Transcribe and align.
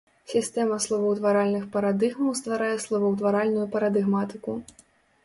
Сістэма 0.31 0.77
словаўтваральных 0.85 1.67
парадыгмаў 1.75 2.31
стварае 2.39 2.71
словаўтваральную 2.87 3.67
парадыгматыку. 3.77 4.57